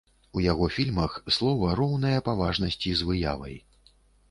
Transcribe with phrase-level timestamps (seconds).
[0.39, 3.55] У яго фільмах слова роўнае па важнасці з выявай.